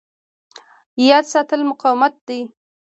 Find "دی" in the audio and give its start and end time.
2.27-2.39